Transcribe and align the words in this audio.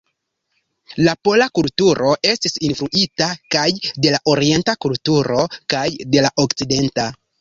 La 1.07 1.11
pola 1.27 1.47
kulturo 1.59 2.13
estis 2.29 2.57
influita 2.69 3.27
kaj 3.57 3.67
de 4.07 4.15
la 4.15 4.21
orienta 4.35 4.77
kulturo 4.87 5.45
kaj 5.75 5.85
de 6.17 6.25
la 6.29 6.33
okcidenta. 6.47 7.07